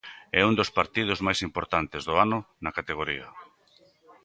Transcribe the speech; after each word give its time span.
É 0.39 0.41
un 0.49 0.53
dos 0.59 0.73
partidos 0.79 1.19
máis 1.27 1.39
importantes 1.47 2.01
do 2.07 2.13
ano 2.25 2.39
na 2.63 2.75
categoría. 2.77 3.27